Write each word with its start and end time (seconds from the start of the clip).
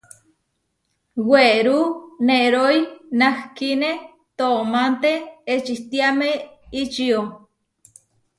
Werú 1.29 1.79
nerói 2.27 2.77
nahkíne 3.19 3.91
toománte 4.37 5.11
ečitiáme 5.53 6.29
ičió. 6.81 7.19